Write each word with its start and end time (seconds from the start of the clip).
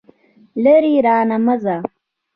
لرې 0.63 0.93
رانه 1.05 1.37
مه 1.45 1.55
ځه. 1.63 1.75